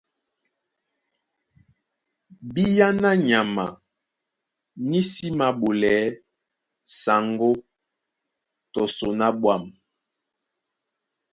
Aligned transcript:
Bìáná 2.53 3.11
nyama 3.27 3.65
ní 4.89 4.99
sí 5.11 5.27
māɓolɛɛ́ 5.37 6.17
sáŋgó 6.99 7.49
tɔ 8.71 8.81
son 8.97 9.19
á 9.27 9.29
ɓwǎm̀. 9.41 9.63